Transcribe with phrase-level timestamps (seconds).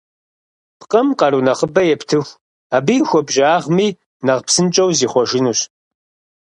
[0.79, 2.37] Пкъым къару нэхъыбэ ептыху,
[2.75, 3.89] абы и хуабжьагъми
[4.25, 5.59] нэхъ псынщӏэу зихъуэжынущ.